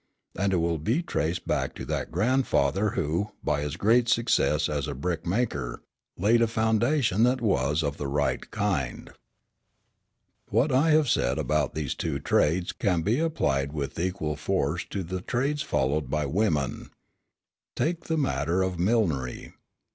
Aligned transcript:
And 0.35 0.51
it 0.51 0.55
will 0.57 0.79
be 0.79 1.03
traced 1.03 1.47
back 1.47 1.75
to 1.75 1.85
that 1.85 2.11
grandfather 2.11 2.89
who, 2.97 3.33
by 3.43 3.61
his 3.61 3.75
great 3.77 4.09
success 4.09 4.67
as 4.67 4.87
a 4.87 4.95
brick 4.95 5.27
maker, 5.27 5.83
laid 6.17 6.41
a 6.41 6.47
foundation 6.47 7.21
that 7.21 7.39
was 7.39 7.83
of 7.83 7.97
the 7.97 8.07
right 8.07 8.49
kind. 8.49 9.11
"What 10.47 10.71
I 10.71 10.89
have 10.89 11.07
said 11.07 11.37
about 11.37 11.75
these 11.75 11.93
two 11.93 12.17
trades 12.19 12.71
can 12.71 13.03
be 13.03 13.19
applied 13.19 13.73
with 13.73 13.99
equal 13.99 14.35
force 14.35 14.83
to 14.85 15.03
the 15.03 15.21
trades 15.21 15.61
followed 15.61 16.09
by 16.09 16.25
women. 16.25 16.89
Take 17.75 18.05
the 18.05 18.17
matter 18.17 18.63
of 18.63 18.79
millinery. 18.79 19.53